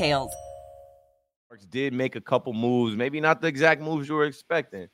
details. 0.00 0.32
Did 1.70 1.92
make 1.92 2.16
a 2.16 2.20
couple 2.20 2.52
moves, 2.52 2.96
maybe 2.96 3.20
not 3.20 3.40
the 3.40 3.48
exact 3.48 3.82
moves 3.82 4.08
you 4.08 4.14
were 4.14 4.24
expecting, 4.24 4.88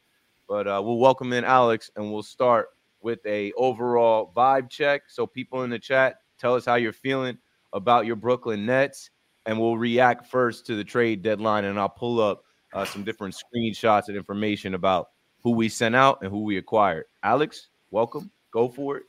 but 0.49 0.67
uh, 0.67 0.81
we'll 0.85 0.99
welcome 0.99 1.33
in 1.33 1.45
Alex 1.45 1.91
and 1.97 2.13
we'll 2.13 2.23
start 2.23 2.71
with 3.03 3.21
a 3.25 3.53
overall 3.53 4.33
vibe 4.37 4.69
check. 4.69 5.03
So 5.09 5.27
people 5.27 5.63
in 5.63 5.71
the 5.71 5.79
chat, 5.79 6.21
tell 6.39 6.55
us 6.55 6.65
how 6.65 6.75
you're 6.75 6.93
feeling 6.93 7.39
about 7.73 8.05
your 8.05 8.17
Brooklyn 8.17 8.67
Nets, 8.67 9.11
and 9.47 9.59
we'll 9.59 9.79
react 9.79 10.27
first 10.27 10.67
to 10.67 10.77
the 10.77 10.85
trade 10.85 11.23
deadline, 11.23 11.65
and 11.65 11.79
I'll 11.79 11.89
pull 11.89 12.21
up 12.21 12.45
uh, 12.75 12.85
some 12.85 13.05
different 13.05 13.35
screenshots 13.35 14.09
and 14.09 14.17
information 14.17 14.75
about 14.75 15.11
who 15.43 15.53
we 15.53 15.69
sent 15.69 15.95
out 15.95 16.19
and 16.23 16.31
who 16.31 16.43
we 16.43 16.59
acquired. 16.59 17.05
Alex, 17.23 17.69
welcome. 17.91 18.31
Go 18.51 18.69
for 18.69 18.97
it. 18.99 19.05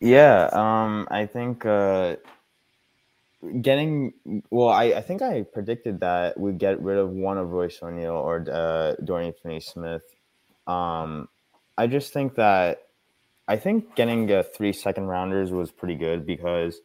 Yeah, 0.00 0.48
um, 0.52 1.08
I 1.10 1.26
think 1.26 1.64
uh, 1.64 2.16
getting 3.60 4.12
well, 4.50 4.68
I, 4.68 4.84
I 4.84 5.00
think 5.00 5.22
I 5.22 5.42
predicted 5.42 6.00
that 6.00 6.38
we'd 6.38 6.58
get 6.58 6.80
rid 6.80 6.98
of 6.98 7.10
one 7.10 7.38
of 7.38 7.50
Royce 7.50 7.78
O'Neale 7.82 8.12
or 8.12 8.44
uh, 8.50 8.94
Dorian 9.04 9.34
Finney-Smith. 9.42 10.02
Um, 10.66 11.28
I 11.76 11.86
just 11.86 12.12
think 12.12 12.34
that 12.34 12.82
I 13.46 13.56
think 13.56 13.94
getting 13.94 14.30
a 14.30 14.42
three 14.42 14.72
second 14.72 15.06
rounders 15.06 15.50
was 15.50 15.70
pretty 15.70 15.94
good 15.94 16.26
because 16.26 16.80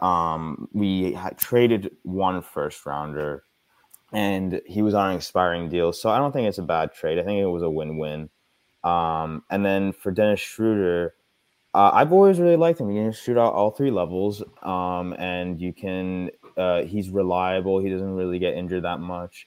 um, 0.00 0.68
we 0.72 1.12
had 1.12 1.38
traded 1.38 1.90
one 2.02 2.42
first 2.42 2.84
rounder 2.86 3.44
and 4.12 4.60
he 4.66 4.82
was 4.82 4.94
on 4.94 5.10
an 5.10 5.16
expiring 5.16 5.68
deal. 5.68 5.92
So 5.92 6.10
I 6.10 6.18
don't 6.18 6.32
think 6.32 6.48
it's 6.48 6.58
a 6.58 6.62
bad 6.62 6.92
trade. 6.92 7.18
I 7.18 7.24
think 7.24 7.40
it 7.40 7.46
was 7.46 7.62
a 7.62 7.70
win 7.70 7.98
win. 7.98 8.30
Um, 8.82 9.44
and 9.50 9.64
then 9.64 9.92
for 9.92 10.10
Dennis 10.10 10.40
Schroder, 10.40 11.14
uh, 11.74 11.90
I've 11.92 12.12
always 12.12 12.40
really 12.40 12.56
liked 12.56 12.80
him. 12.80 12.88
He 12.88 12.96
can 12.96 13.12
shoot 13.12 13.38
out 13.38 13.52
all 13.52 13.70
three 13.70 13.90
levels, 13.90 14.42
um, 14.62 15.14
and 15.18 15.60
you 15.60 15.72
can. 15.72 16.30
Uh, 16.56 16.82
he's 16.82 17.10
reliable. 17.10 17.78
He 17.78 17.90
doesn't 17.90 18.14
really 18.14 18.38
get 18.38 18.54
injured 18.54 18.84
that 18.84 19.00
much. 19.00 19.46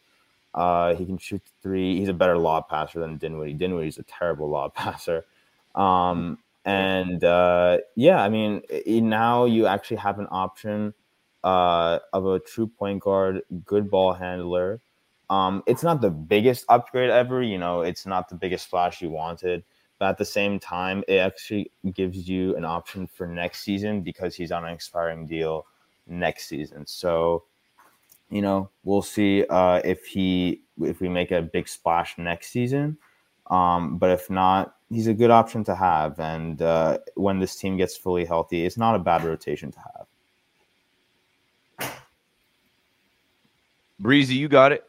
Uh, 0.54 0.96
he 0.96 1.06
can 1.06 1.18
shoot 1.18 1.42
three. 1.62 1.98
He's 2.00 2.10
a 2.10 2.14
better 2.14 2.38
lob 2.38 2.70
passer 2.70 3.00
than 3.00 3.18
Dinwiddie. 3.18 3.54
Dinwiddie's 3.54 3.98
a 3.98 4.04
terrible 4.04 4.50
lob 4.50 4.74
passer. 4.76 5.26
Um, 5.76 6.38
and 6.64 7.24
uh, 7.24 7.80
yeah, 7.96 8.22
I 8.22 8.30
mean, 8.30 8.62
now 8.86 9.46
you 9.46 9.66
actually 9.66 9.98
have 9.98 10.20
an 10.20 10.28
option 10.30 10.94
uh, 11.44 12.00
of 12.14 12.26
a 12.28 12.40
true 12.40 12.68
point 12.68 13.02
guard, 13.02 13.42
good 13.66 13.90
ball 13.90 14.14
handler. 14.14 14.80
Um, 15.30 15.64
it's 15.66 15.82
not 15.82 16.02
the 16.02 16.12
biggest 16.12 16.66
upgrade 16.70 17.10
ever. 17.10 17.42
You 17.42 17.58
know, 17.58 17.82
it's 17.82 18.06
not 18.06 18.30
the 18.30 18.36
biggest 18.36 18.66
splash 18.66 19.02
you 19.02 19.10
wanted 19.10 19.64
but 20.02 20.10
at 20.10 20.18
the 20.18 20.26
same 20.26 20.60
time, 20.60 21.04
it 21.08 21.18
actually 21.18 21.72
gives 21.94 22.28
you 22.28 22.56
an 22.56 22.66
option 22.66 23.06
for 23.06 23.28
next 23.28 23.62
season 23.62 24.02
because 24.02 24.34
he's 24.34 24.52
on 24.52 24.66
an 24.66 24.74
expiring 24.74 25.28
deal 25.28 25.68
next 26.08 26.48
season. 26.48 26.88
So, 26.88 27.44
you 28.32 28.42
know, 28.42 28.72
we'll 28.84 29.04
see 29.04 29.46
uh, 29.48 29.80
if 29.86 30.08
he 30.08 30.64
if 30.82 31.02
we 31.02 31.08
make 31.08 31.30
a 31.30 31.44
big 31.44 31.68
splash 31.68 32.18
next 32.18 32.48
season. 32.48 32.98
Um, 33.52 34.00
but 34.00 34.10
if 34.10 34.28
not, 34.28 34.78
he's 34.90 35.06
a 35.06 35.14
good 35.14 35.30
option 35.30 35.64
to 35.66 35.76
have. 35.76 36.20
And 36.20 36.64
uh, 36.64 36.98
when 37.14 37.38
this 37.38 37.56
team 37.56 37.78
gets 37.78 37.96
fully 37.96 38.26
healthy, 38.26 38.66
it's 38.66 38.78
not 38.78 38.96
a 38.96 39.00
bad 39.00 39.24
rotation 39.24 39.72
to 39.72 39.80
have. 41.80 41.92
Breezy, 44.00 44.34
you 44.34 44.48
got 44.48 44.72
it. 44.72 44.84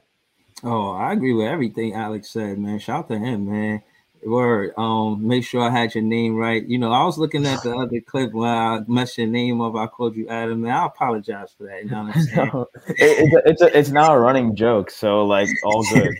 Oh, 0.64 0.92
I 0.92 1.12
agree 1.12 1.34
with 1.34 1.48
everything 1.48 1.92
Alex 1.92 2.30
said, 2.30 2.58
man. 2.58 2.78
Shout 2.78 3.08
to 3.08 3.18
him, 3.18 3.50
man. 3.50 3.82
Word. 4.24 4.72
Um, 4.76 5.26
make 5.26 5.44
sure 5.44 5.62
I 5.62 5.70
had 5.70 5.94
your 5.94 6.04
name 6.04 6.36
right. 6.36 6.64
You 6.66 6.78
know, 6.78 6.92
I 6.92 7.04
was 7.04 7.18
looking 7.18 7.46
at 7.46 7.62
the 7.62 7.76
other 7.76 8.00
clip 8.00 8.32
when 8.32 8.48
I 8.48 8.80
messed 8.86 9.18
your 9.18 9.26
name 9.26 9.60
up. 9.60 9.74
I 9.74 9.86
called 9.86 10.16
you 10.16 10.28
Adam, 10.28 10.64
and 10.64 10.72
I 10.72 10.86
apologize 10.86 11.54
for 11.56 11.64
that. 11.64 11.84
You 11.84 11.90
know 11.90 12.04
what 12.04 12.16
I'm 12.16 12.22
saying? 12.22 12.50
no, 12.52 12.66
it, 12.86 12.96
it's 12.98 13.34
a, 13.34 13.50
it's, 13.50 13.62
a, 13.62 13.78
it's 13.78 13.90
now 13.90 14.12
a 14.12 14.18
running 14.18 14.54
joke, 14.54 14.90
so 14.90 15.24
like 15.24 15.48
all 15.64 15.84
good. 15.84 16.16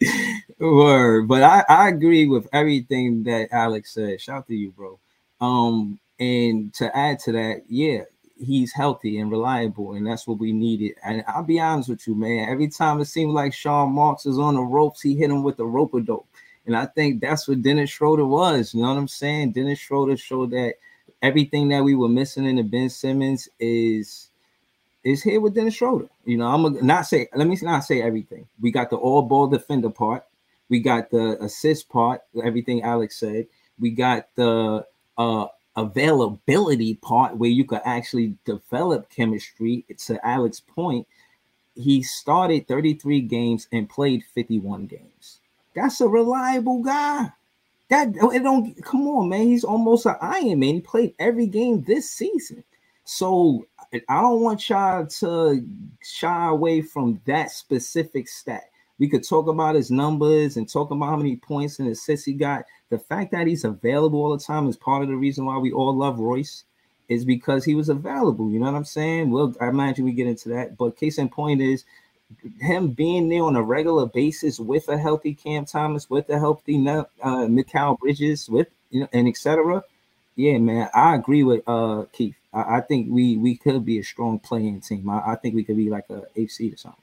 Word, 0.58 1.28
but 1.28 1.42
I, 1.42 1.64
I 1.68 1.88
agree 1.88 2.26
with 2.26 2.48
everything 2.52 3.24
that 3.24 3.48
Alex 3.52 3.92
said. 3.94 4.20
Shout 4.20 4.38
out 4.38 4.46
to 4.46 4.54
you, 4.54 4.70
bro. 4.70 4.98
Um, 5.40 5.98
and 6.18 6.72
to 6.74 6.96
add 6.96 7.18
to 7.20 7.32
that, 7.32 7.64
yeah, 7.68 8.02
he's 8.38 8.72
healthy 8.72 9.18
and 9.18 9.30
reliable, 9.30 9.92
and 9.92 10.06
that's 10.06 10.26
what 10.26 10.38
we 10.38 10.52
needed. 10.52 10.94
And 11.04 11.24
I'll 11.26 11.42
be 11.42 11.60
honest 11.60 11.88
with 11.88 12.06
you, 12.06 12.14
man. 12.14 12.48
Every 12.48 12.68
time 12.68 13.00
it 13.00 13.06
seemed 13.06 13.32
like 13.32 13.52
Sean 13.52 13.92
Marks 13.92 14.26
is 14.26 14.38
on 14.38 14.54
the 14.54 14.62
ropes, 14.62 15.02
he 15.02 15.16
hit 15.16 15.30
him 15.30 15.42
with 15.42 15.56
the 15.56 15.66
rope 15.66 15.94
a 15.94 16.00
dope. 16.00 16.28
And 16.66 16.76
I 16.76 16.86
think 16.86 17.20
that's 17.20 17.46
what 17.46 17.62
Dennis 17.62 17.90
Schroder 17.90 18.26
was. 18.26 18.74
You 18.74 18.82
know 18.82 18.88
what 18.88 18.98
I'm 18.98 19.08
saying? 19.08 19.52
Dennis 19.52 19.78
Schroder 19.78 20.16
showed 20.16 20.50
that 20.50 20.74
everything 21.22 21.68
that 21.68 21.84
we 21.84 21.94
were 21.94 22.08
missing 22.08 22.44
in 22.44 22.56
the 22.56 22.62
Ben 22.62 22.90
Simmons 22.90 23.48
is 23.58 24.30
is 25.04 25.22
here 25.22 25.40
with 25.40 25.54
Dennis 25.54 25.74
Schroder. 25.74 26.08
You 26.24 26.36
know, 26.36 26.46
I'm 26.46 26.62
gonna 26.62 26.82
not 26.82 27.06
say 27.06 27.28
let 27.34 27.46
me 27.46 27.56
not 27.62 27.84
say 27.84 28.02
everything. 28.02 28.46
We 28.60 28.72
got 28.72 28.90
the 28.90 28.96
all 28.96 29.22
ball 29.22 29.46
defender 29.46 29.90
part, 29.90 30.24
we 30.68 30.80
got 30.80 31.10
the 31.10 31.42
assist 31.42 31.88
part, 31.88 32.22
everything 32.44 32.82
Alex 32.82 33.16
said. 33.16 33.46
We 33.78 33.90
got 33.90 34.28
the 34.34 34.84
uh 35.16 35.46
availability 35.76 36.94
part 36.94 37.36
where 37.36 37.50
you 37.50 37.64
could 37.64 37.82
actually 37.84 38.34
develop 38.44 39.08
chemistry. 39.10 39.84
To 40.06 40.26
Alex's 40.26 40.60
point. 40.60 41.06
He 41.78 42.02
started 42.02 42.66
33 42.68 43.20
games 43.20 43.68
and 43.70 43.86
played 43.86 44.24
51 44.34 44.86
games. 44.86 45.40
That's 45.76 46.00
a 46.00 46.08
reliable 46.08 46.82
guy. 46.82 47.30
That 47.88 48.14
oh, 48.20 48.30
it 48.30 48.42
don't 48.42 48.82
come 48.82 49.06
on, 49.06 49.28
man. 49.28 49.46
He's 49.46 49.62
almost 49.62 50.06
an 50.06 50.16
Iron 50.20 50.58
Man. 50.58 50.74
He 50.74 50.80
played 50.80 51.14
every 51.20 51.46
game 51.46 51.84
this 51.84 52.10
season. 52.10 52.64
So 53.04 53.64
I 53.92 54.20
don't 54.20 54.40
want 54.40 54.68
y'all 54.68 55.06
to 55.06 55.64
shy 56.02 56.48
away 56.48 56.82
from 56.82 57.20
that 57.26 57.52
specific 57.52 58.26
stat. 58.26 58.64
We 58.98 59.08
could 59.08 59.28
talk 59.28 59.46
about 59.46 59.76
his 59.76 59.90
numbers 59.90 60.56
and 60.56 60.68
talk 60.68 60.90
about 60.90 61.10
how 61.10 61.16
many 61.16 61.36
points 61.36 61.78
and 61.78 61.88
assists 61.88 62.26
he 62.26 62.32
got. 62.32 62.64
The 62.88 62.98
fact 62.98 63.30
that 63.32 63.46
he's 63.46 63.64
available 63.64 64.24
all 64.24 64.36
the 64.36 64.42
time 64.42 64.66
is 64.68 64.76
part 64.76 65.02
of 65.02 65.08
the 65.08 65.16
reason 65.16 65.44
why 65.44 65.58
we 65.58 65.70
all 65.70 65.94
love 65.94 66.18
Royce, 66.18 66.64
is 67.08 67.24
because 67.24 67.64
he 67.64 67.74
was 67.74 67.88
available. 67.88 68.50
You 68.50 68.58
know 68.58 68.66
what 68.66 68.74
I'm 68.74 68.84
saying? 68.84 69.30
Well, 69.30 69.54
I 69.60 69.68
imagine 69.68 70.04
we 70.04 70.12
get 70.12 70.26
into 70.26 70.48
that. 70.50 70.76
But 70.76 70.96
case 70.96 71.18
in 71.18 71.28
point 71.28 71.60
is 71.60 71.84
him 72.60 72.88
being 72.88 73.28
there 73.28 73.42
on 73.42 73.56
a 73.56 73.62
regular 73.62 74.06
basis 74.06 74.58
with 74.58 74.88
a 74.88 74.98
healthy 74.98 75.34
Cam 75.34 75.64
Thomas, 75.64 76.10
with 76.10 76.28
a 76.28 76.38
healthy 76.38 76.76
uh, 76.88 77.04
Mikal 77.22 77.98
Bridges, 77.98 78.48
with 78.48 78.68
you 78.90 79.00
know, 79.00 79.08
and 79.12 79.28
etc. 79.28 79.82
Yeah, 80.34 80.58
man, 80.58 80.88
I 80.94 81.14
agree 81.14 81.44
with 81.44 81.62
uh 81.66 82.04
Keith. 82.12 82.36
I, 82.52 82.78
I, 82.78 82.80
think 82.80 83.08
we 83.10 83.36
we 83.36 83.56
could 83.56 83.84
be 83.84 83.98
a 83.98 84.04
strong 84.04 84.38
playing 84.38 84.80
team. 84.80 85.08
I, 85.08 85.32
I 85.32 85.34
think 85.36 85.54
we 85.54 85.64
could 85.64 85.76
be 85.76 85.90
like 85.90 86.08
a 86.10 86.24
AC 86.36 86.72
or 86.72 86.76
something. 86.76 87.00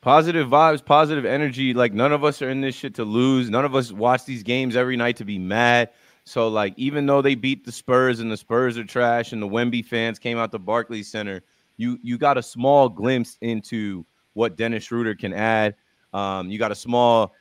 Positive 0.00 0.48
vibes, 0.48 0.84
positive 0.84 1.24
energy. 1.24 1.74
Like 1.74 1.92
none 1.92 2.12
of 2.12 2.24
us 2.24 2.42
are 2.42 2.50
in 2.50 2.60
this 2.60 2.74
shit 2.74 2.94
to 2.96 3.04
lose. 3.04 3.50
None 3.50 3.64
of 3.64 3.74
us 3.74 3.92
watch 3.92 4.24
these 4.24 4.42
games 4.42 4.76
every 4.76 4.96
night 4.96 5.16
to 5.16 5.24
be 5.24 5.38
mad. 5.38 5.90
So 6.24 6.48
like, 6.48 6.74
even 6.76 7.06
though 7.06 7.20
they 7.20 7.34
beat 7.34 7.64
the 7.64 7.72
Spurs 7.72 8.20
and 8.20 8.30
the 8.30 8.36
Spurs 8.36 8.78
are 8.78 8.84
trash, 8.84 9.32
and 9.32 9.42
the 9.42 9.48
Wemby 9.48 9.84
fans 9.84 10.18
came 10.18 10.38
out 10.38 10.52
to 10.52 10.58
Barclays 10.58 11.08
Center, 11.08 11.42
you 11.76 11.98
you 12.02 12.18
got 12.18 12.38
a 12.38 12.42
small 12.42 12.88
glimpse 12.88 13.36
into 13.40 14.06
what 14.34 14.56
Dennis 14.56 14.84
Schroder 14.84 15.14
can 15.14 15.32
add. 15.32 15.74
Um, 16.12 16.50
you 16.50 16.58
got 16.58 16.70
a 16.70 16.76
small 16.76 17.32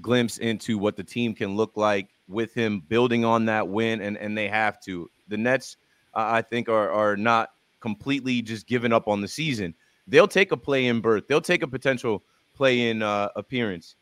glimpse 0.00 0.38
into 0.38 0.78
what 0.78 0.96
the 0.96 1.04
team 1.04 1.34
can 1.34 1.56
look 1.56 1.76
like 1.76 2.08
with 2.28 2.54
him 2.54 2.80
building 2.88 3.24
on 3.24 3.46
that 3.46 3.66
win, 3.66 4.00
and 4.02 4.16
and 4.18 4.36
they 4.36 4.48
have 4.48 4.80
to. 4.82 5.10
The 5.28 5.36
Nets, 5.36 5.76
uh, 6.14 6.28
I 6.30 6.42
think, 6.42 6.68
are 6.68 6.90
are 6.90 7.16
not 7.16 7.50
completely 7.80 8.42
just 8.42 8.66
giving 8.66 8.92
up 8.92 9.08
on 9.08 9.20
the 9.20 9.28
season. 9.28 9.74
they'll 10.06 10.26
take 10.28 10.52
a 10.52 10.56
play 10.56 10.86
in 10.86 11.00
berth. 11.00 11.28
They'll 11.28 11.40
take 11.40 11.62
a 11.62 11.68
potential 11.68 12.22
play 12.54 12.88
in 12.90 13.02
uh, 13.02 13.28
appearance. 13.36 13.94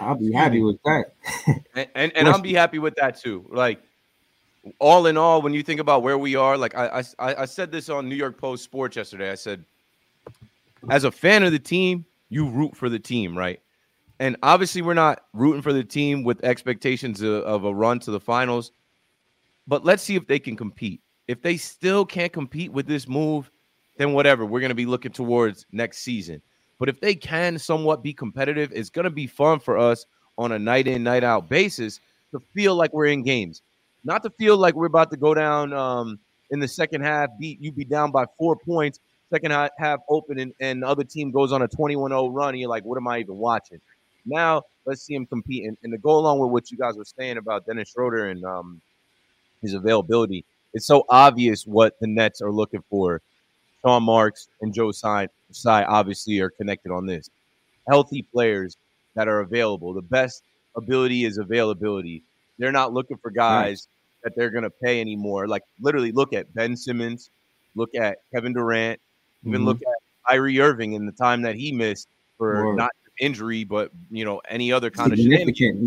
I'll 0.00 0.14
be 0.14 0.32
happy 0.32 0.62
with 0.62 0.78
that. 0.84 1.12
and 1.74 1.88
and, 1.94 2.12
and 2.16 2.28
I'll 2.28 2.40
be 2.40 2.54
happy 2.54 2.78
with 2.78 2.94
that 2.96 3.20
too. 3.20 3.44
Like 3.50 3.80
all 4.78 5.06
in 5.06 5.16
all, 5.16 5.42
when 5.42 5.52
you 5.52 5.62
think 5.62 5.80
about 5.80 6.02
where 6.02 6.18
we 6.18 6.36
are, 6.36 6.56
like 6.56 6.74
I, 6.74 7.02
I 7.18 7.34
I 7.42 7.44
said 7.44 7.70
this 7.70 7.88
on 7.88 8.08
New 8.08 8.14
York 8.14 8.38
Post 8.38 8.64
Sports 8.64 8.96
yesterday. 8.96 9.30
I 9.30 9.34
said, 9.34 9.64
as 10.90 11.04
a 11.04 11.10
fan 11.10 11.42
of 11.42 11.52
the 11.52 11.58
team, 11.58 12.04
you 12.28 12.48
root 12.48 12.76
for 12.76 12.88
the 12.88 12.98
team, 12.98 13.36
right? 13.36 13.60
And 14.20 14.36
obviously, 14.42 14.82
we're 14.82 14.94
not 14.94 15.22
rooting 15.32 15.62
for 15.62 15.72
the 15.72 15.84
team 15.84 16.22
with 16.22 16.44
expectations 16.44 17.22
of, 17.22 17.64
a 17.64 17.74
run 17.74 17.98
to 18.00 18.10
the 18.10 18.20
finals. 18.20 18.70
But 19.66 19.84
let's 19.84 20.02
see 20.02 20.14
if 20.14 20.26
they 20.26 20.38
can 20.38 20.56
compete. 20.56 21.00
If 21.26 21.42
they 21.42 21.56
still 21.56 22.04
can't 22.04 22.32
compete 22.32 22.72
with 22.72 22.86
this 22.86 23.08
move, 23.08 23.50
then 23.96 24.12
whatever. 24.12 24.44
We're 24.44 24.60
going 24.60 24.70
to 24.70 24.74
be 24.74 24.86
looking 24.86 25.12
towards 25.12 25.66
next 25.72 25.98
season. 25.98 26.42
But 26.78 26.88
if 26.88 27.00
they 27.00 27.14
can 27.14 27.58
somewhat 27.58 28.02
be 28.02 28.12
competitive, 28.12 28.72
it's 28.72 28.90
going 28.90 29.04
to 29.04 29.10
be 29.10 29.26
fun 29.26 29.58
for 29.58 29.78
us 29.78 30.06
on 30.36 30.52
a 30.52 30.58
night 30.58 30.86
in, 30.86 31.02
night 31.02 31.24
out 31.24 31.48
basis 31.48 32.00
to 32.32 32.40
feel 32.54 32.74
like 32.74 32.92
we're 32.92 33.06
in 33.06 33.22
games, 33.22 33.62
not 34.04 34.22
to 34.24 34.30
feel 34.30 34.56
like 34.56 34.74
we're 34.74 34.86
about 34.86 35.10
to 35.12 35.16
go 35.16 35.34
down 35.34 35.72
um, 35.72 36.18
in 36.50 36.58
the 36.58 36.68
second 36.68 37.02
half, 37.02 37.30
beat 37.38 37.60
you 37.60 37.72
be 37.72 37.84
down 37.84 38.10
by 38.10 38.26
four 38.38 38.56
points, 38.56 38.98
second 39.30 39.50
half 39.78 40.00
open, 40.08 40.38
and, 40.38 40.52
and 40.60 40.82
the 40.82 40.86
other 40.86 41.04
team 41.04 41.30
goes 41.30 41.52
on 41.52 41.62
a 41.62 41.68
21 41.68 42.10
0 42.10 42.28
run. 42.28 42.50
And 42.50 42.60
you're 42.60 42.68
like, 42.68 42.84
what 42.84 42.96
am 42.96 43.08
I 43.08 43.18
even 43.18 43.36
watching? 43.36 43.80
Now, 44.26 44.62
let's 44.86 45.02
see 45.02 45.14
him 45.14 45.26
compete. 45.26 45.64
And, 45.64 45.76
and 45.82 45.92
to 45.92 45.98
go 45.98 46.16
along 46.16 46.38
with 46.38 46.50
what 46.50 46.70
you 46.70 46.78
guys 46.78 46.96
were 46.96 47.04
saying 47.04 47.36
about 47.36 47.66
Dennis 47.66 47.90
Schroder 47.90 48.28
and 48.28 48.44
um, 48.44 48.80
his 49.62 49.74
availability, 49.74 50.44
it's 50.72 50.86
so 50.86 51.04
obvious 51.08 51.66
what 51.66 51.98
the 52.00 52.06
Nets 52.06 52.40
are 52.40 52.52
looking 52.52 52.82
for. 52.90 53.20
Sean 53.82 54.02
Marks 54.02 54.48
and 54.62 54.72
Joe 54.72 54.92
Tsai 54.92 55.28
obviously 55.66 56.40
are 56.40 56.50
connected 56.50 56.90
on 56.90 57.06
this. 57.06 57.28
Healthy 57.88 58.22
players 58.22 58.76
that 59.14 59.28
are 59.28 59.40
available. 59.40 59.92
The 59.92 60.02
best 60.02 60.42
ability 60.74 61.24
is 61.24 61.38
availability. 61.38 62.22
They're 62.58 62.72
not 62.72 62.92
looking 62.92 63.18
for 63.18 63.30
guys 63.30 63.86
right. 64.24 64.30
that 64.30 64.36
they're 64.36 64.50
going 64.50 64.64
to 64.64 64.70
pay 64.70 65.00
anymore. 65.00 65.46
Like 65.46 65.62
literally, 65.80 66.12
look 66.12 66.32
at 66.32 66.52
Ben 66.54 66.76
Simmons, 66.76 67.30
look 67.74 67.94
at 67.94 68.18
Kevin 68.32 68.52
Durant, 68.52 69.00
even 69.46 69.60
mm-hmm. 69.60 69.68
look 69.68 69.82
at 69.82 70.28
Kyrie 70.28 70.60
Irving 70.60 70.94
in 70.94 71.06
the 71.06 71.12
time 71.12 71.42
that 71.42 71.54
he 71.54 71.72
missed 71.72 72.08
for 72.38 72.64
Whoa. 72.64 72.74
not 72.74 72.90
injury, 73.20 73.64
but 73.64 73.90
you 74.10 74.24
know 74.24 74.40
any 74.48 74.72
other 74.72 74.90
kind 74.90 75.12
of 75.12 75.18
shenanigans. 75.18 75.86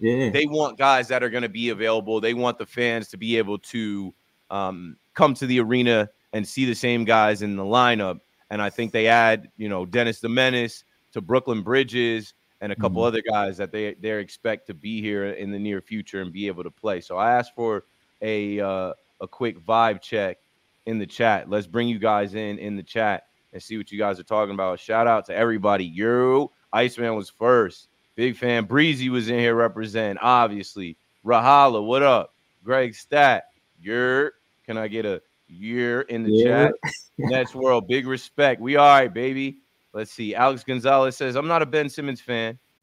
Yeah, 0.00 0.30
they 0.30 0.46
want 0.46 0.78
guys 0.78 1.08
that 1.08 1.22
are 1.22 1.30
going 1.30 1.42
to 1.42 1.48
be 1.48 1.70
available. 1.70 2.20
They 2.20 2.34
want 2.34 2.58
the 2.58 2.66
fans 2.66 3.08
to 3.08 3.16
be 3.16 3.38
able 3.38 3.58
to 3.58 4.12
um, 4.50 4.96
come 5.14 5.34
to 5.34 5.46
the 5.46 5.60
arena 5.60 6.10
and 6.32 6.46
see 6.46 6.64
the 6.64 6.74
same 6.74 7.04
guys 7.04 7.42
in 7.42 7.56
the 7.56 7.62
lineup. 7.62 8.20
And 8.50 8.60
I 8.60 8.70
think 8.70 8.92
they 8.92 9.06
add, 9.06 9.50
you 9.56 9.68
know, 9.68 9.86
Dennis 9.86 10.20
the 10.20 10.28
Menace 10.28 10.84
to 11.12 11.20
Brooklyn 11.20 11.62
Bridges 11.62 12.34
and 12.60 12.72
a 12.72 12.76
couple 12.76 13.02
mm-hmm. 13.02 13.08
other 13.08 13.22
guys 13.22 13.56
that 13.56 13.72
they 13.72 13.94
they 13.94 14.18
expect 14.18 14.66
to 14.66 14.74
be 14.74 15.00
here 15.00 15.26
in 15.26 15.50
the 15.50 15.58
near 15.58 15.80
future 15.80 16.20
and 16.20 16.32
be 16.32 16.46
able 16.46 16.64
to 16.64 16.70
play. 16.70 17.00
So 17.00 17.16
I 17.16 17.32
asked 17.32 17.54
for 17.54 17.84
a 18.20 18.60
uh, 18.60 18.92
a 19.20 19.28
quick 19.28 19.58
vibe 19.64 20.00
check 20.02 20.38
in 20.86 20.98
the 20.98 21.06
chat. 21.06 21.48
Let's 21.48 21.66
bring 21.66 21.88
you 21.88 21.98
guys 21.98 22.34
in 22.34 22.58
in 22.58 22.76
the 22.76 22.82
chat 22.82 23.24
and 23.52 23.62
see 23.62 23.76
what 23.76 23.90
you 23.92 23.98
guys 23.98 24.18
are 24.18 24.24
talking 24.24 24.54
about. 24.54 24.80
Shout 24.80 25.06
out 25.06 25.26
to 25.26 25.34
everybody. 25.34 25.84
You, 25.84 26.50
Iceman 26.72 27.14
was 27.14 27.30
first. 27.30 27.88
Big 28.16 28.36
fan. 28.36 28.64
Breezy 28.64 29.08
was 29.08 29.28
in 29.28 29.38
here 29.38 29.54
representing, 29.54 30.18
obviously. 30.18 30.96
Rahala, 31.24 31.84
what 31.84 32.02
up? 32.02 32.34
Greg 32.62 32.94
Stat, 32.94 33.44
you're. 33.80 34.32
Can 34.66 34.78
I 34.78 34.88
get 34.88 35.04
a 35.04 35.20
year 35.46 36.02
in 36.02 36.22
the 36.22 36.30
yeah. 36.30 36.68
chat? 36.68 36.74
Next 37.18 37.54
world, 37.54 37.86
big 37.88 38.06
respect. 38.06 38.60
We 38.60 38.76
all 38.76 38.86
right, 38.86 39.12
baby. 39.12 39.58
Let's 39.92 40.10
see. 40.10 40.34
Alex 40.34 40.64
Gonzalez 40.64 41.16
says, 41.16 41.36
I'm 41.36 41.46
not 41.46 41.62
a 41.62 41.66
Ben 41.66 41.88
Simmons 41.88 42.20
fan. 42.20 42.58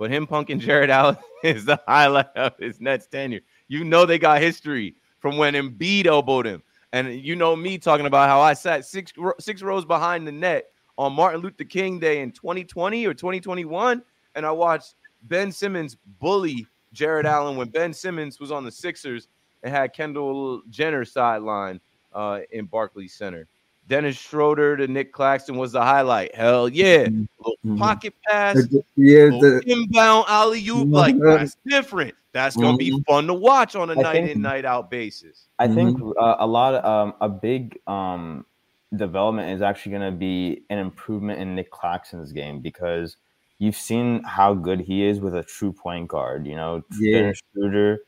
But 0.00 0.10
him 0.10 0.26
punking 0.26 0.60
Jarrett 0.60 0.88
Allen 0.88 1.18
is 1.44 1.66
the 1.66 1.78
highlight 1.86 2.34
of 2.34 2.56
his 2.58 2.80
Nets 2.80 3.06
tenure. 3.06 3.42
You 3.68 3.84
know 3.84 4.06
they 4.06 4.18
got 4.18 4.40
history 4.40 4.94
from 5.18 5.36
when 5.36 5.52
Embiid 5.52 6.06
elbowed 6.06 6.46
him. 6.46 6.62
And 6.94 7.20
you 7.20 7.36
know 7.36 7.54
me 7.54 7.76
talking 7.76 8.06
about 8.06 8.30
how 8.30 8.40
I 8.40 8.54
sat 8.54 8.86
six 8.86 9.12
six 9.38 9.60
rows 9.60 9.84
behind 9.84 10.26
the 10.26 10.32
net 10.32 10.70
on 10.96 11.12
Martin 11.12 11.42
Luther 11.42 11.64
King 11.64 11.98
Day 11.98 12.22
in 12.22 12.32
2020 12.32 13.06
or 13.06 13.12
2021, 13.12 14.02
and 14.34 14.46
I 14.46 14.50
watched 14.50 14.94
Ben 15.24 15.52
Simmons 15.52 15.98
bully 16.18 16.66
Jarrett 16.94 17.26
Allen 17.26 17.58
when 17.58 17.68
Ben 17.68 17.92
Simmons 17.92 18.40
was 18.40 18.50
on 18.50 18.64
the 18.64 18.72
Sixers 18.72 19.28
and 19.62 19.72
had 19.72 19.92
Kendall 19.92 20.62
Jenner 20.70 21.04
sideline 21.04 21.78
uh, 22.14 22.40
in 22.52 22.64
Barclays 22.64 23.12
Center. 23.12 23.46
Dennis 23.90 24.16
Schroder 24.16 24.76
to 24.76 24.86
Nic 24.86 25.12
Claxton 25.12 25.56
was 25.56 25.72
the 25.72 25.82
highlight. 25.82 26.32
Hell 26.32 26.68
yeah. 26.68 27.06
Mm-hmm. 27.06 27.76
Pocket 27.76 28.14
pass. 28.24 28.56
Yeah, 28.96 29.30
the, 29.30 29.60
inbound 29.66 30.26
alley 30.28 30.60
oop. 30.60 30.86
Mm-hmm. 30.86 30.94
Like 30.94 31.18
that's 31.18 31.56
different. 31.66 32.14
That's 32.32 32.54
gonna 32.56 32.78
mm-hmm. 32.78 32.96
be 32.96 33.02
fun 33.02 33.26
to 33.26 33.34
watch 33.34 33.74
on 33.74 33.90
a 33.90 33.98
I 33.98 34.02
night 34.02 34.12
think, 34.12 34.30
in, 34.30 34.42
night 34.42 34.64
out 34.64 34.90
basis. 34.90 35.48
I 35.58 35.66
think 35.66 35.98
mm-hmm. 35.98 36.12
uh, 36.16 36.36
a 36.38 36.46
lot 36.46 36.74
of 36.74 36.84
um, 36.84 37.14
a 37.20 37.28
big 37.28 37.80
um, 37.88 38.46
development 38.94 39.50
is 39.50 39.60
actually 39.60 39.92
gonna 39.92 40.12
be 40.12 40.62
an 40.70 40.78
improvement 40.78 41.40
in 41.40 41.56
Nic 41.56 41.72
Claxton's 41.72 42.30
game 42.30 42.60
because 42.60 43.16
you've 43.58 43.76
seen 43.76 44.22
how 44.22 44.54
good 44.54 44.80
he 44.80 45.02
is 45.02 45.18
with 45.18 45.34
a 45.34 45.42
true 45.42 45.72
point 45.72 46.06
guard. 46.06 46.46
You 46.46 46.54
know, 46.54 46.84
yeah. 46.96 47.18
Dennis 47.18 47.42
Schroder. 47.52 47.98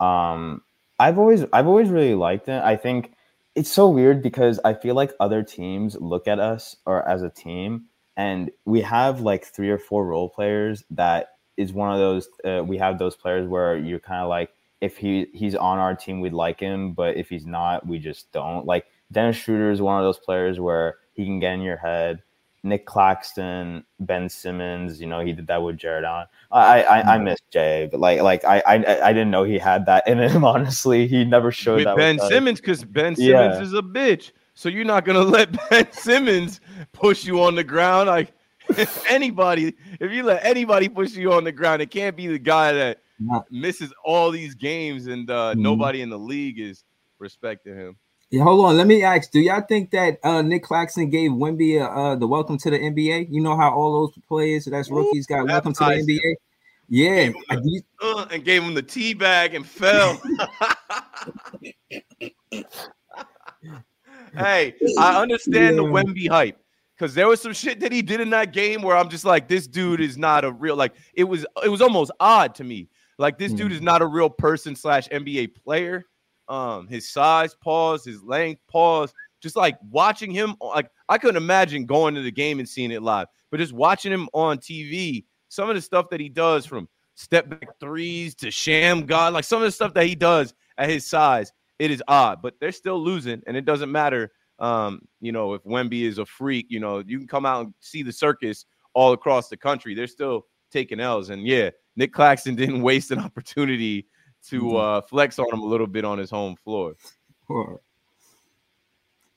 Um, 0.00 0.62
I've 0.98 1.16
always 1.16 1.44
I've 1.52 1.68
always 1.68 1.90
really 1.90 2.16
liked 2.16 2.48
it. 2.48 2.60
I 2.60 2.74
think 2.74 3.12
it's 3.58 3.72
so 3.72 3.88
weird 3.88 4.22
because 4.22 4.60
I 4.64 4.72
feel 4.72 4.94
like 4.94 5.12
other 5.18 5.42
teams 5.42 5.96
look 5.96 6.28
at 6.28 6.38
us 6.38 6.76
or 6.86 7.06
as 7.08 7.22
a 7.22 7.28
team 7.28 7.86
and 8.16 8.52
we 8.66 8.80
have 8.82 9.20
like 9.20 9.44
three 9.44 9.68
or 9.68 9.78
four 9.78 10.06
role 10.06 10.28
players 10.28 10.84
that 10.90 11.30
is 11.56 11.72
one 11.72 11.92
of 11.92 11.98
those 11.98 12.28
uh, 12.44 12.62
we 12.64 12.78
have 12.78 13.00
those 13.00 13.16
players 13.16 13.48
where 13.48 13.76
you're 13.76 13.98
kind 13.98 14.22
of 14.22 14.28
like 14.28 14.50
if 14.80 14.96
he 14.96 15.26
he's 15.34 15.56
on 15.56 15.78
our 15.78 15.96
team 15.96 16.20
we'd 16.20 16.32
like 16.32 16.60
him 16.60 16.92
but 16.92 17.16
if 17.16 17.28
he's 17.28 17.46
not 17.46 17.84
we 17.84 17.98
just 17.98 18.30
don't. 18.30 18.64
Like 18.64 18.86
Dennis 19.10 19.34
Schroder 19.34 19.72
is 19.72 19.82
one 19.82 19.98
of 19.98 20.04
those 20.04 20.20
players 20.20 20.60
where 20.60 20.98
he 21.14 21.24
can 21.24 21.40
get 21.40 21.54
in 21.54 21.60
your 21.60 21.78
head 21.78 22.22
Nic 22.62 22.86
Claxton, 22.86 23.84
Ben 24.00 24.28
Simmons. 24.28 25.00
You 25.00 25.06
know, 25.06 25.20
he 25.20 25.32
did 25.32 25.46
that 25.46 25.62
with 25.62 25.76
Jared 25.76 26.04
on. 26.04 26.26
I 26.50 26.82
I, 26.82 26.98
I 26.98 27.02
mm-hmm. 27.16 27.24
miss 27.24 27.40
Jay, 27.50 27.88
but 27.90 28.00
like 28.00 28.20
like 28.20 28.44
I, 28.44 28.60
I 28.66 29.08
I 29.08 29.12
didn't 29.12 29.30
know 29.30 29.44
he 29.44 29.58
had 29.58 29.86
that 29.86 30.06
in 30.06 30.18
him. 30.18 30.44
Honestly, 30.44 31.06
he 31.06 31.24
never 31.24 31.52
showed 31.52 31.76
with 31.76 31.84
that. 31.84 31.96
Ben 31.96 32.18
Simmons, 32.18 32.60
because 32.60 32.84
Ben 32.84 33.14
Simmons 33.14 33.56
yeah. 33.56 33.62
is 33.62 33.74
a 33.74 33.82
bitch. 33.82 34.32
So 34.54 34.68
you're 34.68 34.84
not 34.84 35.04
gonna 35.04 35.20
let 35.38 35.56
Ben 35.70 35.90
Simmons 35.92 36.60
push 36.92 37.24
you 37.24 37.42
on 37.42 37.54
the 37.54 37.64
ground. 37.64 38.08
Like 38.08 38.32
if 38.70 39.04
anybody, 39.10 39.74
if 40.00 40.10
you 40.12 40.24
let 40.24 40.44
anybody 40.44 40.88
push 40.88 41.14
you 41.14 41.32
on 41.32 41.44
the 41.44 41.52
ground, 41.52 41.82
it 41.82 41.90
can't 41.90 42.16
be 42.16 42.26
the 42.26 42.38
guy 42.38 42.72
that 42.72 43.00
misses 43.50 43.92
all 44.04 44.30
these 44.30 44.54
games, 44.54 45.06
and 45.06 45.30
uh, 45.30 45.54
Mhm. 45.54 45.58
nobody 45.58 46.02
in 46.02 46.10
the 46.10 46.18
league 46.18 46.58
is 46.58 46.84
respecting 47.18 47.76
him. 47.76 47.96
Yeah, 48.30 48.42
hold 48.42 48.64
on. 48.66 48.76
Let 48.76 48.86
me 48.86 49.02
ask: 49.02 49.30
Do 49.30 49.40
y'all 49.40 49.62
think 49.66 49.90
that 49.92 50.18
uh, 50.22 50.42
Nic 50.42 50.62
Claxton 50.62 51.08
gave 51.08 51.30
Wemby 51.30 51.80
uh, 51.80 51.88
uh, 51.88 52.14
the 52.16 52.26
welcome 52.26 52.58
to 52.58 52.70
the 52.70 52.78
NBA? 52.78 53.28
You 53.30 53.40
know 53.40 53.56
how 53.56 53.72
all 53.72 54.00
those 54.06 54.18
players 54.28 54.66
that's 54.66 54.90
rookies 54.90 55.26
got 55.26 55.46
welcome 55.46 55.72
to 55.72 55.84
the. 55.84 55.90
NBA. 55.90 56.34
Yeah, 56.90 57.26
Gave 57.26 57.34
the- 57.48 57.82
Uh, 58.02 58.26
and 58.30 58.44
gave 58.44 58.62
him 58.62 58.74
the 58.74 58.82
tea 58.82 59.12
bag 59.14 59.54
and 59.54 59.66
fell. 59.66 60.20
hey, 64.34 64.74
I 64.98 65.20
understand 65.20 65.78
the 65.78 65.84
Wemby 65.84 66.28
hype 66.28 66.58
because 66.98 67.14
there 67.14 67.28
was 67.28 67.40
some 67.40 67.52
shit 67.52 67.80
that 67.80 67.92
he 67.92 68.02
did 68.02 68.20
in 68.20 68.30
that 68.30 68.52
game 68.52 68.82
where 68.82 68.96
I'm 68.96 69.08
just 69.08 69.24
like, 69.24 69.48
this 69.48 69.66
dude 69.66 70.00
is 70.00 70.16
not 70.18 70.44
a 70.44 70.52
real 70.52 70.76
like. 70.76 70.94
It 71.14 71.24
was 71.24 71.46
it 71.64 71.68
was 71.68 71.80
almost 71.80 72.10
odd 72.20 72.54
to 72.56 72.64
me. 72.64 72.88
Like 73.18 73.38
this 73.38 73.52
dude 73.52 73.70
Mhm. 73.72 73.74
is 73.76 73.80
not 73.82 74.00
a 74.02 74.06
real 74.06 74.30
person 74.30 74.76
slash 74.76 75.08
NBA 75.08 75.54
player. 75.64 76.04
Um, 76.48 76.88
his 76.88 77.10
size, 77.12 77.54
pause, 77.54 78.04
his 78.04 78.22
length, 78.22 78.62
pause. 78.68 79.12
Just 79.40 79.54
like 79.54 79.78
watching 79.90 80.30
him, 80.30 80.56
like 80.60 80.90
I 81.08 81.18
couldn't 81.18 81.36
imagine 81.36 81.86
going 81.86 82.14
to 82.14 82.22
the 82.22 82.32
game 82.32 82.58
and 82.58 82.68
seeing 82.68 82.90
it 82.90 83.02
live, 83.02 83.28
but 83.50 83.60
just 83.60 83.72
watching 83.72 84.12
him 84.12 84.28
on 84.32 84.58
TV, 84.58 85.24
some 85.48 85.68
of 85.68 85.76
the 85.76 85.82
stuff 85.82 86.10
that 86.10 86.20
he 86.20 86.28
does 86.28 86.66
from 86.66 86.88
step 87.14 87.48
back 87.48 87.68
threes 87.80 88.34
to 88.36 88.50
sham 88.50 89.06
god, 89.06 89.32
like 89.32 89.44
some 89.44 89.62
of 89.62 89.66
the 89.66 89.72
stuff 89.72 89.94
that 89.94 90.06
he 90.06 90.14
does 90.14 90.54
at 90.76 90.88
his 90.88 91.06
size, 91.06 91.52
it 91.78 91.90
is 91.90 92.02
odd, 92.08 92.42
but 92.42 92.54
they're 92.60 92.72
still 92.72 93.00
losing, 93.02 93.42
and 93.46 93.56
it 93.56 93.64
doesn't 93.64 93.92
matter. 93.92 94.32
Um, 94.58 95.02
you 95.20 95.30
know, 95.30 95.54
if 95.54 95.62
Wemby 95.62 96.02
is 96.02 96.18
a 96.18 96.26
freak, 96.26 96.66
you 96.68 96.80
know, 96.80 97.02
you 97.06 97.18
can 97.18 97.28
come 97.28 97.46
out 97.46 97.66
and 97.66 97.74
see 97.80 98.02
the 98.02 98.12
circus 98.12 98.66
all 98.94 99.12
across 99.12 99.48
the 99.48 99.56
country. 99.56 99.94
They're 99.94 100.08
still 100.08 100.46
taking 100.72 100.98
L's, 100.98 101.30
and 101.30 101.46
yeah, 101.46 101.70
Nic 101.96 102.12
Claxton 102.12 102.54
didn't 102.56 102.82
waste 102.82 103.10
an 103.10 103.20
opportunity 103.20 104.06
to 104.48 104.60
Mhm. 104.62 104.80
uh, 104.80 105.00
flex 105.02 105.38
on 105.38 105.52
him 105.52 105.60
a 105.60 105.64
little 105.66 105.86
bit 105.86 106.04
on 106.04 106.18
his 106.18 106.30
home 106.30 106.56
floor. 106.56 106.94
Or- 107.48 107.80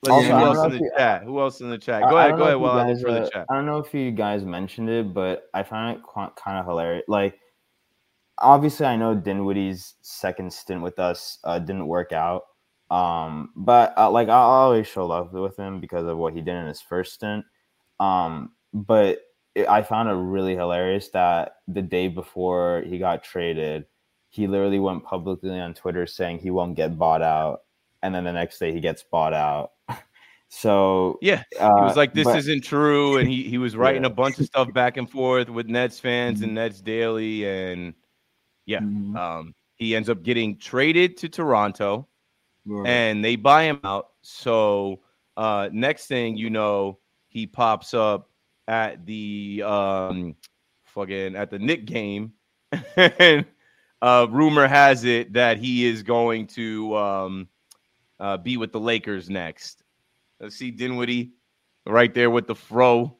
Let's 0.04 0.12
Also, 0.14 0.26
see 0.26 0.32
who 0.32 0.38
else 0.38 0.64
in 0.64 0.70
the 0.72 0.78
you- 0.78 0.90
chat? 0.96 1.22
Who 1.22 1.40
else 1.40 1.60
in 1.60 1.70
the 1.70 1.78
chat? 1.78 2.02
Go 2.10 2.16
I 2.16 2.20
ahead, 2.26 2.30
don't 2.30 2.38
go 2.38 2.44
ahead 2.44 2.54
if 2.54 2.58
you 2.58 2.62
while 2.62 2.72
I 2.72 2.78
look 2.78 2.86
guys, 2.88 3.02
for 3.02 3.12
the 3.12 3.30
chat. 3.30 3.46
I 3.48 3.54
don't 3.54 3.66
know 3.66 3.78
if 3.78 3.94
you 3.94 4.10
guys 4.10 4.44
mentioned 4.44 4.90
it, 4.90 5.14
but 5.14 5.48
I 5.54 5.62
found 5.62 5.96
it 5.96 6.02
kind 6.12 6.58
of 6.58 6.64
hilarious. 6.66 7.04
Like, 7.06 7.38
obviously, 8.38 8.86
I 8.86 8.96
know 8.96 9.14
Dinwiddie's 9.14 9.94
second 10.02 10.52
stint 10.52 10.82
with 10.82 10.98
us 10.98 11.38
uh, 11.44 11.60
didn't 11.60 11.86
work 11.86 12.10
out. 12.12 12.42
Um, 12.90 13.52
but 13.54 13.96
uh, 13.96 14.10
like, 14.10 14.28
I'll 14.28 14.50
always 14.50 14.88
show 14.88 15.06
love 15.06 15.32
with 15.32 15.56
him 15.56 15.80
because 15.80 16.04
of 16.06 16.18
what 16.18 16.34
he 16.34 16.40
did 16.40 16.56
in 16.56 16.66
his 16.66 16.80
first 16.80 17.12
stint. 17.14 17.44
Um, 18.00 18.52
but 18.74 19.20
it, 19.54 19.68
I 19.68 19.82
found 19.82 20.08
it 20.10 20.14
really 20.14 20.56
hilarious 20.56 21.10
that 21.10 21.58
the 21.68 21.80
day 21.80 22.08
before 22.08 22.82
he 22.86 22.98
got 22.98 23.22
traded, 23.22 23.86
he 24.32 24.46
literally 24.46 24.78
went 24.80 25.04
publicly 25.04 25.60
on 25.60 25.74
Twitter 25.74 26.06
saying 26.06 26.38
he 26.38 26.50
won't 26.50 26.74
get 26.74 26.96
bought 26.98 27.20
out, 27.22 27.64
and 28.02 28.14
then 28.14 28.24
the 28.24 28.32
next 28.32 28.58
day 28.58 28.72
he 28.72 28.80
gets 28.80 29.02
bought 29.02 29.34
out. 29.34 29.72
so 30.48 31.18
Yeah, 31.20 31.42
uh, 31.60 31.76
he 31.76 31.82
was 31.82 31.96
like, 31.96 32.14
"This 32.14 32.24
but- 32.24 32.38
isn't 32.38 32.62
true," 32.64 33.18
and 33.18 33.28
he 33.28 33.42
he 33.42 33.58
was 33.58 33.76
writing 33.82 34.02
Yeah. 34.04 34.08
a 34.08 34.12
bunch 34.14 34.38
of 34.38 34.46
stuff 34.46 34.72
back 34.72 34.96
and 34.96 35.08
forth 35.08 35.50
with 35.50 35.66
Nets 35.68 36.00
fans 36.00 36.40
and 36.40 36.54
Nets 36.54 36.80
Daily, 36.80 37.46
and 37.46 37.92
yeah, 38.66 38.80
Mhm. 38.80 39.16
um, 39.16 39.54
he 39.76 39.94
ends 39.94 40.08
up 40.08 40.22
getting 40.22 40.56
traded 40.56 41.16
to 41.18 41.28
Toronto, 41.28 42.08
Right. 42.64 42.88
and 42.88 43.22
they 43.24 43.36
buy 43.36 43.64
him 43.64 43.80
out. 43.84 44.12
So 44.22 45.00
uh, 45.36 45.68
next 45.72 46.06
thing 46.06 46.36
you 46.38 46.48
know, 46.48 46.98
he 47.28 47.46
pops 47.46 47.92
up 47.92 48.30
at 48.68 49.04
the 49.04 49.62
um, 49.66 50.36
fucking 50.84 51.36
at 51.36 51.50
the 51.50 51.58
Knick 51.58 51.84
game, 51.84 52.32
and 52.96 53.44
uh, 54.02 54.26
rumor 54.30 54.66
has 54.66 55.04
it 55.04 55.32
that 55.32 55.58
he 55.58 55.86
is 55.86 56.02
going 56.02 56.48
to 56.48 56.96
um, 56.96 57.48
uh, 58.20 58.36
be 58.36 58.56
with 58.56 58.72
the 58.72 58.80
Lakers 58.80 59.30
next. 59.30 59.84
Let's 60.40 60.56
see 60.56 60.72
Dinwiddie 60.72 61.30
right 61.86 62.12
there 62.12 62.30
with 62.30 62.48
the 62.48 62.54
fro 62.54 63.16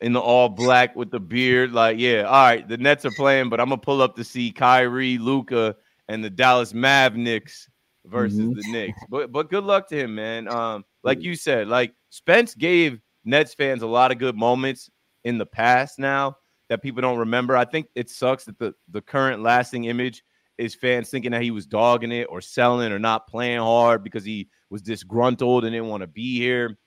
in 0.00 0.12
the 0.12 0.20
all 0.20 0.48
black 0.48 0.94
with 0.94 1.10
the 1.10 1.20
beard. 1.20 1.72
Like, 1.72 1.98
yeah, 1.98 2.22
all 2.22 2.44
right, 2.44 2.66
the 2.66 2.76
Nets 2.76 3.04
are 3.04 3.10
playing, 3.16 3.48
but 3.48 3.60
I'm 3.60 3.68
gonna 3.68 3.78
pull 3.80 4.00
up 4.00 4.14
to 4.16 4.24
see 4.24 4.52
Kyrie, 4.52 5.18
Luka, 5.18 5.76
and 6.08 6.22
the 6.24 6.30
Dallas 6.30 6.72
Mavericks 6.72 7.68
versus 8.04 8.38
Mhm. 8.38 8.54
the 8.54 8.72
Knicks. 8.72 8.98
But 9.08 9.32
but 9.32 9.50
good 9.50 9.64
luck 9.64 9.88
to 9.88 9.96
him, 9.96 10.14
man. 10.14 10.46
Um, 10.48 10.84
like 11.02 11.20
you 11.22 11.34
said, 11.34 11.66
like 11.66 11.94
Spence 12.10 12.54
gave 12.54 13.00
Nets 13.24 13.54
fans 13.54 13.82
a 13.82 13.86
lot 13.88 14.12
of 14.12 14.18
good 14.18 14.36
moments 14.36 14.88
in 15.24 15.38
the 15.38 15.46
past 15.46 15.98
now 15.98 16.36
that 16.72 16.82
people 16.82 17.02
don't 17.02 17.18
remember. 17.18 17.54
I 17.56 17.66
think 17.66 17.88
it 17.94 18.08
sucks 18.08 18.44
that 18.44 18.58
the 18.58 18.74
the 18.90 19.02
current 19.02 19.42
lasting 19.42 19.84
image 19.84 20.22
is 20.56 20.74
fans 20.74 21.10
thinking 21.10 21.32
that 21.32 21.42
he 21.42 21.50
was 21.50 21.66
dogging 21.66 22.12
it 22.12 22.26
or 22.30 22.40
selling 22.40 22.92
or 22.92 22.98
not 22.98 23.26
playing 23.26 23.58
hard 23.58 24.02
because 24.02 24.24
he 24.24 24.48
was 24.70 24.80
disgruntled 24.80 25.64
and 25.64 25.72
didn't 25.72 25.88
want 25.88 26.00
to 26.00 26.06
be 26.06 26.38
here. 26.38 26.78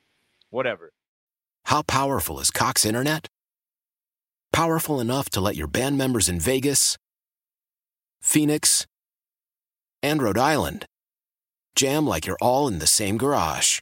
Whatever. 0.50 0.92
How 1.66 1.84
powerful 1.84 2.40
is 2.40 2.52
Cox 2.52 2.84
Internet? 2.86 3.28
Powerful 4.52 5.00
enough 5.00 5.30
to 5.32 5.42
let 5.42 5.56
your 5.56 5.68
band 5.68 5.98
members 5.98 6.30
in 6.30 6.40
Vegas, 6.40 6.98
Phoenix, 8.22 8.88
and 10.02 10.22
Rhode 10.22 10.38
Island 10.38 10.86
jam 11.76 12.08
like 12.08 12.26
you're 12.26 12.38
all 12.42 12.68
in 12.68 12.80
the 12.80 12.88
same 12.88 13.18
garage. 13.18 13.82